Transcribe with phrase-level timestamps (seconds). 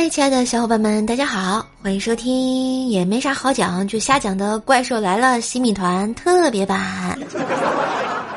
[0.00, 7.18] 嗨，亲爱的小伙伴们，大家好，欢迎收听也没啥好讲就瞎讲的《怪兽来了》新米团特别版。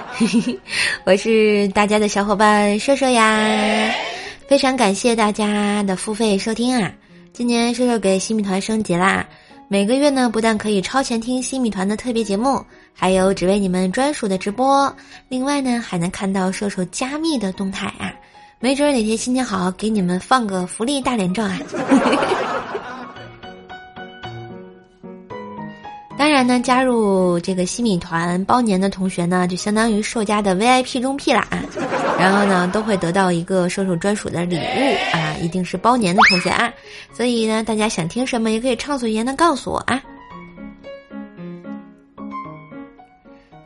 [1.05, 3.93] 我是大家的小伙伴射射呀，
[4.47, 6.91] 非常感谢大家的付费收听啊！
[7.31, 9.23] 今年射射给新米团升级啦，
[9.67, 14.91] 每个月呢不但可以超前听新米团的特别节目，还有只为你们专属的直播，
[15.29, 18.11] 另外呢还能看到射手加密的动态啊！
[18.63, 21.57] 没准哪天心情好，给你们放个福利大脸照啊！
[26.15, 31.59] 当然呢，加入这个西米团包年的同学呢，就相当于兽家的 VIP 中 P 了啊！
[32.19, 36.71] 然后呢，都会得到一个兽兽专属的礼物啊，一定是包年的同学啊！
[37.11, 39.99] 所以呢，大家想听什么也可以畅所欲言的告诉我啊！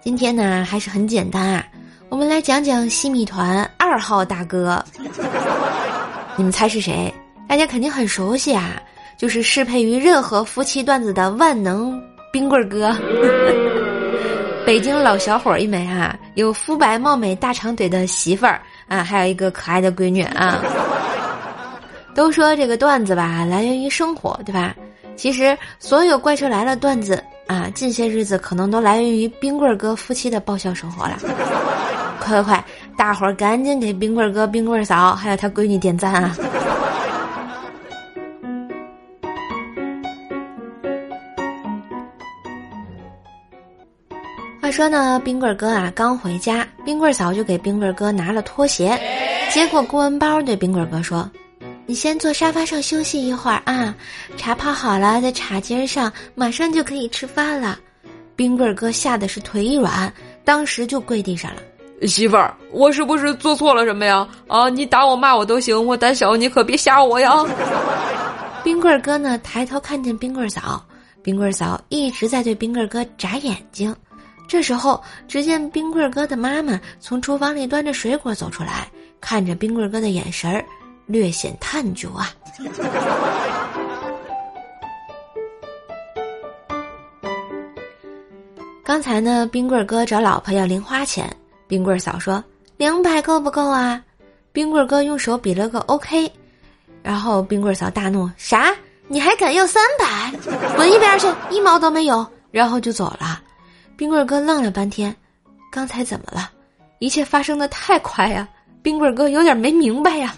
[0.01, 1.65] 今天呢，还是很简单啊。
[2.07, 4.83] 我们来讲讲西米团二号大哥，
[6.35, 7.13] 你们猜是谁？
[7.47, 8.81] 大家肯定很熟悉啊，
[9.15, 12.01] 就是适配于任何夫妻段子的万能
[12.33, 12.91] 冰棍哥。
[14.65, 20.59] 北京老小伙一枚啊，有肤白貌美大长腿的媳妇儿啊，还有一个可爱的闺女啊。
[22.15, 24.75] 都说这个段子吧，来源于生活，对吧？
[25.15, 31.19] 其实所有怪兽来了段子啊，近些日子可能都来源于冰棍哥夫妻的爆笑生活了。
[32.19, 32.65] 快快快！
[32.97, 36.35] 大伙儿赶紧给冰棍哥、冰棍嫂还有他闺女点赞啊！
[44.61, 48.99] 话说呢，冰棍哥啊刚回家，冰棍嫂就给冰棍哥拿了拖鞋，
[49.51, 51.29] 结果公文包对冰棍哥说
[51.85, 53.93] ：“你先坐沙发上休息一会儿啊，
[54.37, 57.77] 茶泡好了在茶几上，马上就可以吃饭了。”
[58.35, 60.11] 冰棍哥吓得是腿一软，
[60.43, 61.61] 当时就跪地上了。
[62.01, 64.27] 媳妇儿，我是不是做错了什么呀？
[64.47, 67.31] 啊，你打我骂我都行，我胆小，你可别吓我呀！
[68.63, 70.83] 冰棍哥呢，抬头看见冰棍嫂，
[71.23, 73.95] 冰棍嫂一直在对冰棍哥眨眼睛。
[74.47, 78.87] 这时候，只见冰棍哥的妈妈从厨房里端着水果走出来，
[79.21, 80.63] 看着冰棍哥的眼神儿
[81.05, 82.29] 略显探究啊。
[88.83, 91.27] 刚才呢，冰棍哥找老婆要零花钱。
[91.67, 92.43] 冰棍嫂说
[92.77, 94.01] ：“两百够不够啊？”
[94.53, 96.31] 冰棍哥用手比了个 OK，
[97.01, 98.73] 然后冰棍嫂大怒：“啥？
[99.07, 100.31] 你还敢要三百？
[100.75, 101.27] 滚一边去！
[101.49, 103.41] 一毛都没有！”然后就走了。
[103.97, 105.15] 冰棍哥愣了半天，
[105.71, 106.49] 刚才怎么了？
[106.99, 108.47] 一切发生的太快呀！
[108.81, 110.35] 冰棍哥有点没明白呀。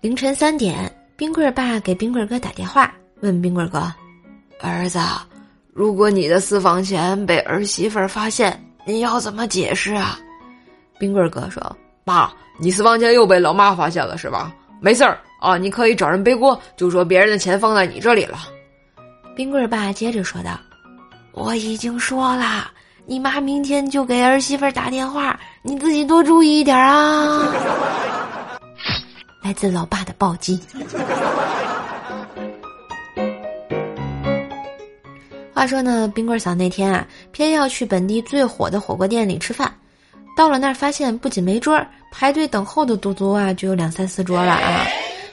[0.00, 3.92] 凌晨三点，冰棍爸给冰棍哥打电话，问冰棍哥。
[4.62, 4.98] 儿子，
[5.72, 10.18] 如果你的私房钱被儿媳妇儿发现，你要怎么解释啊？
[10.98, 14.52] 冰棍哥说：“妈，你私房钱又被老妈发现了是吧？
[14.80, 18.38] 没事儿啊，你可以找人背锅，就说别人的钱放在你这里了。”
[19.34, 20.58] 冰棍爸接着说道
[21.32, 22.70] ：“我已经说了，
[23.06, 27.48] 你妈明天就给儿媳妇儿打电话，你自己多注意一点啊。”
[29.42, 30.60] 来自老爸的暴击。
[35.60, 39.70] 话说呢，冰棍嫂那天啊，偏要去本地最火的火锅店里吃饭，
[40.34, 41.78] 到了那儿发现不仅没桌，
[42.10, 44.86] 排队等候的足足啊就有两三四桌了啊！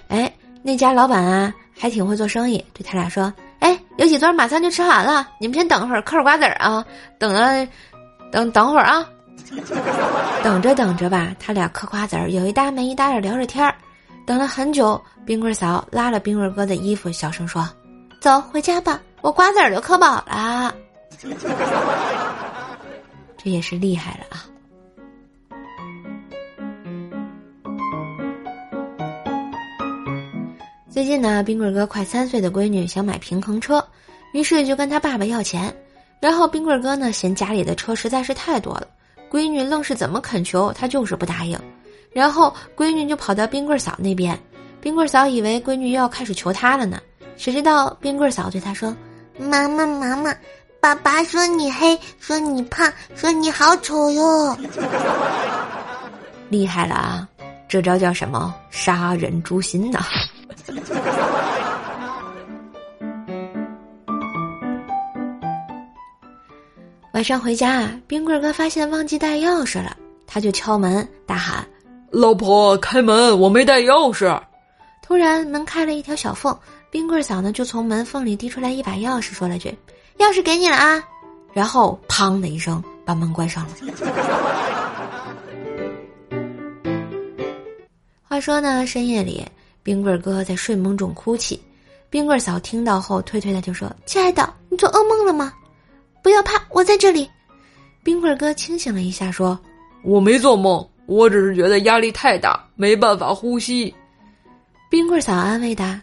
[0.10, 0.30] 哎，
[0.62, 6.86] 那家老板啊还挺会做生意，对他俩说：“哎，有几桌马上就吃完了，你们先等会儿，嗑会瓜子儿啊，
[7.18, 7.66] 等了，
[8.30, 9.08] 等等会儿啊。
[10.44, 13.74] ”等着等着吧，他俩嗑瓜子儿，有一搭没一搭的聊着天儿，
[14.26, 17.66] 等了很久，冰棍嫂拉了冰棍哥的衣服，小声说
[18.20, 20.74] ：“走，回家吧。”我瓜子儿都嗑饱了，
[23.38, 24.48] 这也是厉害了啊！
[30.90, 33.86] 最近呢，冰棍哥快三岁的闺女想买平衡车，
[34.32, 35.76] 于是就跟他爸爸要钱。
[36.22, 38.88] 然后冰棍哥呢嫌家里的车实在是太多了，
[39.30, 41.60] 闺女愣是怎么恳求他就是不答应。
[42.14, 44.40] 然后闺女就跑到冰棍嫂那边，
[44.80, 46.98] 冰棍嫂以为闺女又要开始求他了呢，
[47.36, 48.96] 谁知道冰棍嫂对他说。
[49.38, 50.34] 妈妈，妈妈，
[50.80, 54.58] 爸爸说你黑，说你胖，说你好丑哟！
[56.50, 57.28] 厉害了啊！
[57.68, 58.54] 这招叫什么？
[58.70, 60.00] 杀人诛心呐！
[67.14, 69.96] 晚上回家，冰棍哥发现忘记带钥匙了，
[70.26, 71.66] 他就敲门大喊
[72.12, 73.38] ：“老婆，开门！
[73.40, 74.40] 我没带钥匙。”
[75.02, 76.58] 突然门开了一条小缝。
[76.90, 79.76] 冰棍嫂呢，就从门缝里递出来一把钥匙，说了句
[80.20, 81.04] ：“钥匙给你了啊！”
[81.54, 83.76] 然后砰的一声把门关上了。
[88.24, 89.46] 话说呢，深夜里，
[89.84, 91.62] 冰棍哥在睡梦中哭泣，
[92.10, 95.54] 冰棍嫂听到后，推推他就说：“亲爱的，你做噩梦了吗？
[96.22, 97.30] 不要怕，我在这里。”
[98.04, 99.60] 冰棍哥清醒了一下，说
[100.04, 103.94] ：“我没做梦，我只是觉得压力太大，没办法呼吸。”
[104.90, 106.02] 冰棍嫂安慰他：“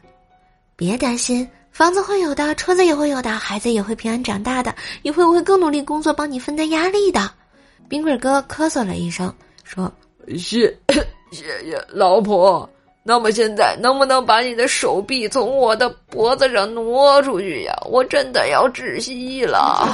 [0.76, 7.30] 别担心，房子会有的，车子也会有的，孩子也会平安长大的，一会我会更努力工作，帮你分担压力的。”
[7.88, 9.32] 冰棍儿哥咳嗽了一声，
[9.62, 9.92] 说
[10.36, 10.76] ：“谢
[11.30, 12.68] 谢谢老婆。
[13.04, 17.74] 那么现在能不能把你的手臂从我的脖子上挪出去呀？
[17.84, 19.86] 我真的要窒息了。”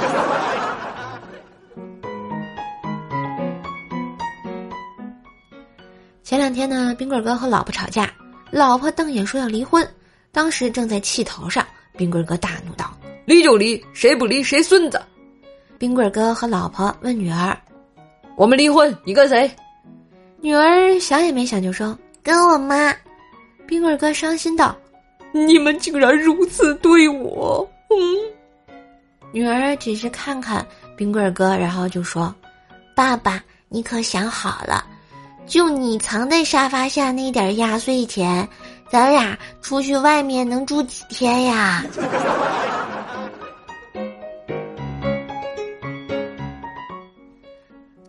[6.23, 8.09] 前两天呢，冰棍儿哥和老婆吵架，
[8.53, 9.87] 老婆瞪眼说要离婚，
[10.33, 11.67] 当时正在气头上，
[11.97, 12.93] 冰棍儿哥大怒道
[13.27, 15.01] ：“离就离，谁不离谁孙子！”
[15.79, 17.57] 冰棍儿哥和老婆问女儿。
[18.37, 19.51] 我们离婚，你跟谁？
[20.41, 22.95] 女儿想也没想就说跟我妈。
[23.67, 24.77] 冰棍哥伤心道
[25.33, 28.77] ：“你们竟然如此对我！”嗯，
[29.33, 30.65] 女儿只是看看
[30.97, 32.35] 冰棍哥，然后就说
[32.95, 34.85] ：“爸爸，你可想好了？
[35.47, 38.49] 就你藏在沙发下那点压岁钱，
[38.91, 41.85] 咱俩出去外面能住几天呀？”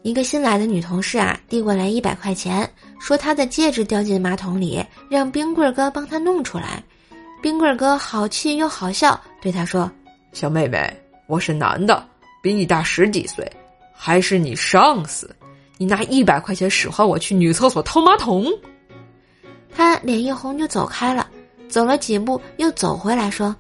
[0.03, 2.67] 一个新来的女同事啊，递过来一百块钱，
[2.99, 6.83] 说她的戒指掉进马桶里，让冰棍哥帮她弄出来。
[7.41, 9.89] 冰棍哥好气又好笑，对她说
[10.33, 10.91] ：“小妹妹，
[11.27, 12.03] 我是男的，
[12.41, 13.49] 比你大十几岁，
[13.93, 15.33] 还是你上司，
[15.77, 18.45] 你拿一百块钱使唤我去女厕所掏马桶。”
[19.75, 21.27] 她脸一红就走开了，
[21.69, 23.55] 走了几步又走回来说：“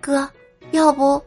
[0.00, 0.28] 哥，
[0.70, 1.22] 要不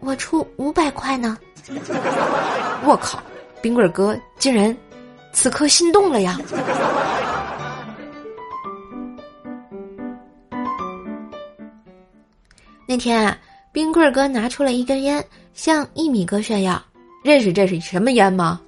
[0.00, 1.36] 我出五百块呢？”
[2.84, 3.22] 我靠！
[3.60, 4.76] 冰棍哥竟然
[5.32, 6.36] 此刻心动了呀！
[12.88, 13.38] 那天啊，
[13.70, 15.24] 冰棍哥拿出了一根烟，
[15.54, 16.82] 向一米哥炫耀
[17.22, 18.60] ：“认识这是什么烟吗？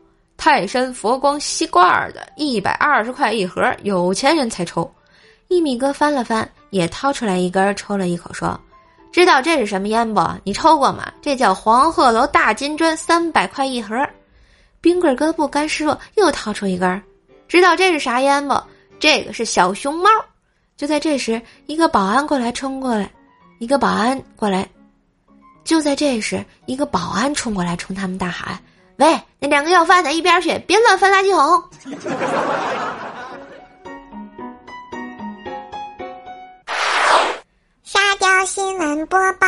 [0.45, 4.95] 泰山佛光吸罐的，一百二十块一盒，有钱人才抽。”
[5.49, 8.61] 一米哥翻了翻，也掏出来一根，抽了一口，说
[9.11, 10.21] ：“知道这是什么烟不？
[10.45, 11.11] 你抽过吗？
[11.23, 13.97] 这叫黄鹤楼大金砖，三百块一盒。”
[14.83, 17.03] 冰棍哥不甘示弱，又掏出一根，
[17.49, 18.55] 知道这是啥烟不？
[19.01, 20.11] 这个是小熊猫。
[20.77, 23.11] 就在这时，一个保安过来冲过来，
[23.61, 24.69] 一个保安过来。
[25.65, 28.59] 就在这时，一个保安冲过来，冲他们大喊
[28.97, 31.63] ：“喂，那两个要饭的，一边去，别乱翻垃圾桶！”
[37.83, 39.47] 沙雕新闻播报。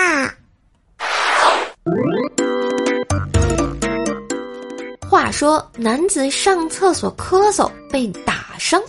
[5.09, 8.83] 话说，男子上厕所咳嗽被打伤，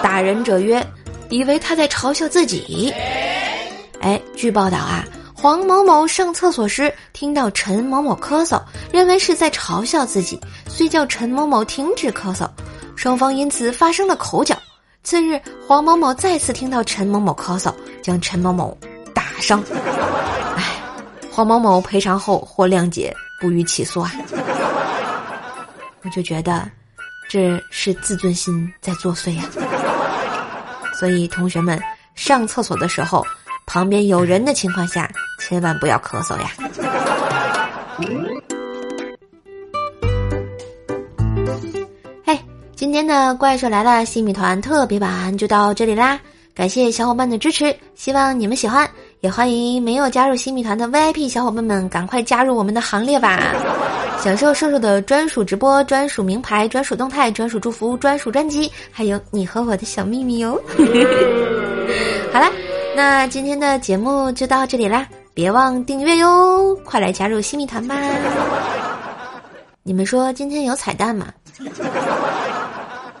[0.00, 0.80] 打人者曰
[1.28, 2.94] ：“以为他在嘲笑自己。”
[4.00, 5.04] 哎，据报道啊，
[5.40, 10.38] 黄某某上厕所时听到陈某某咳嗽，认为是在嘲笑自己，
[10.68, 12.46] 遂叫陈某某停止咳嗽，
[12.94, 14.54] 双方因此发生了口角。
[15.02, 17.72] 次日，黄某某再次听到陈某某咳嗽，
[18.02, 18.76] 将陈某某
[19.14, 19.64] 打伤。
[20.56, 20.76] 哎，
[21.32, 23.10] 黄某某赔偿后获谅解，
[23.40, 24.12] 不予起诉啊。
[26.02, 26.70] 我就觉得，
[27.30, 29.44] 这是自尊心在作祟呀。
[30.92, 31.82] 所以同学们
[32.14, 33.24] 上厕所的时候，
[33.64, 35.10] 旁边有人的情况下，
[35.50, 36.52] 千万不要咳嗽呀。
[42.24, 42.38] 嘿，
[42.76, 46.20] 今天的怪兽来了新米团特别版就到这里啦，
[46.54, 48.88] 感谢小伙伴的支持，希望你们喜欢，
[49.22, 53.52] 也欢迎没有加入新米团的 VIP 小伙伴们赶快加入我们的行列吧。
[54.22, 60.62] 享受瘦瘦的专属直播、专属名牌、专属动态、专属祝福、专属专辑，还有你和我的小秘密哟。
[62.32, 62.48] 好啦，
[62.94, 67.96] 那今天的节目就到这里啦，别忘订阅哟，快来加入新密团吧！
[69.82, 71.26] 你们说今天有彩蛋吗？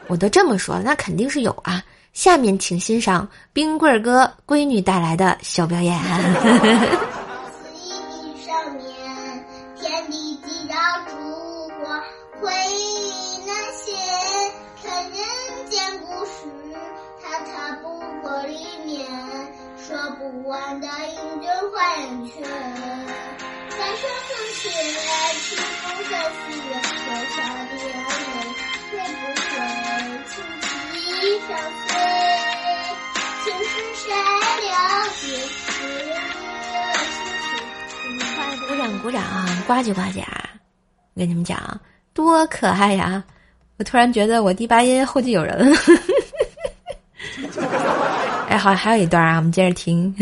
[0.08, 1.82] 我都这么说了，那肯定是有啊。
[2.12, 5.96] 下面请欣赏冰棍儿哥闺女带来的小表演。
[19.90, 22.32] 说不完的英俊花园圈，
[23.70, 24.70] 在双层前，
[25.42, 27.90] 清风在四月，小小的眼
[28.92, 29.82] 泪会不会
[30.28, 30.32] 轻
[30.94, 31.02] 轻
[31.48, 31.50] 上
[31.88, 31.90] 飞？
[33.42, 34.04] 青石谁
[34.62, 34.70] 了
[35.18, 35.26] 解？
[38.36, 39.20] 快鼓掌鼓掌，
[39.66, 40.22] 呱唧呱唧！
[41.14, 41.80] 我跟你们讲，
[42.14, 43.24] 多可爱呀！
[43.78, 45.76] 我突然觉得我第八音后继有人。
[48.50, 50.12] 哎，好，还有一段啊，我们接着听。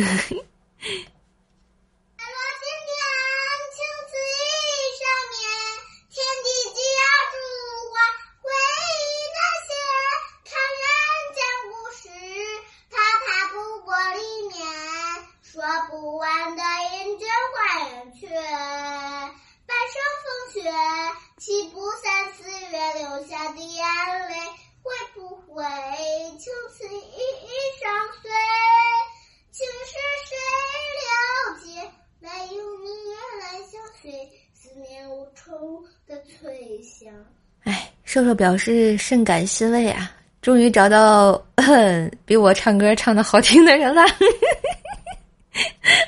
[34.55, 37.12] 思念无处的脆响。
[37.65, 40.11] 哎瘦瘦表示甚感欣慰啊，
[40.41, 41.43] 终于找到
[42.25, 44.03] 比我唱歌唱的好听的人了。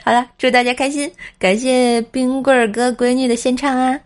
[0.05, 4.01] 好了，祝大家开心，感谢冰棍儿哥闺女的献唱啊。